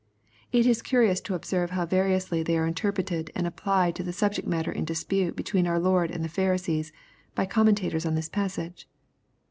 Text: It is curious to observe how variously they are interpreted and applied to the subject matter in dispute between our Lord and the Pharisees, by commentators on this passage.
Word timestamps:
It 0.51 0.65
is 0.65 0.81
curious 0.81 1.21
to 1.21 1.35
observe 1.35 1.69
how 1.69 1.85
variously 1.85 2.41
they 2.41 2.57
are 2.57 2.65
interpreted 2.65 3.29
and 3.35 3.45
applied 3.45 3.95
to 3.97 4.03
the 4.03 4.11
subject 4.11 4.47
matter 4.47 4.71
in 4.71 4.83
dispute 4.83 5.35
between 5.35 5.67
our 5.67 5.77
Lord 5.77 6.09
and 6.09 6.25
the 6.25 6.27
Pharisees, 6.27 6.91
by 7.35 7.45
commentators 7.45 8.03
on 8.03 8.15
this 8.15 8.27
passage. 8.27 8.87